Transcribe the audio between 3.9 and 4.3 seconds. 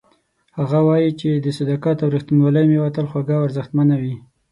وي